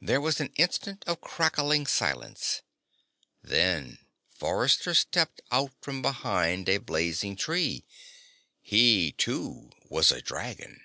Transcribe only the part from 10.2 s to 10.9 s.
dragon.